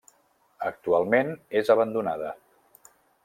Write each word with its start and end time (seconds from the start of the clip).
Actualment 0.69 1.29
és 1.63 1.71
abandonada. 1.75 2.35